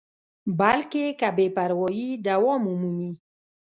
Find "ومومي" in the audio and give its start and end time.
2.67-3.11